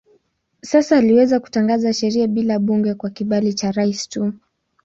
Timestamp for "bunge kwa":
2.59-3.09